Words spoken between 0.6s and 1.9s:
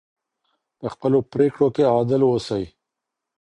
په خپلو پریکړو کې